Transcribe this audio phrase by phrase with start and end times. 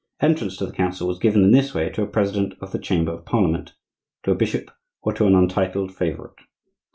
[0.19, 3.11] Entrance to the council was given in this way to a president of the Chamber
[3.11, 3.75] of Parliament,
[4.23, 4.71] to a bishop,
[5.03, 6.39] or to an untitled favorite.